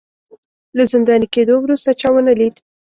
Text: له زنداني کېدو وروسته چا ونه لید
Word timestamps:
له 0.77 0.83
زنداني 0.91 1.27
کېدو 1.35 1.53
وروسته 1.59 1.89
چا 1.99 2.07
ونه 2.13 2.33
لید 2.39 2.55